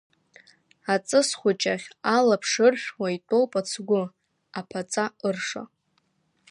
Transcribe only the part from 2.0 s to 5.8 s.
алаԥш ыршәуа, итәоуп ацгәы, аԥаҵа ырша.